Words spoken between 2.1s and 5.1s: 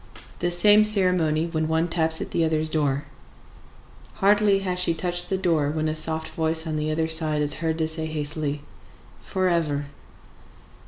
at the other's door. Hardly has she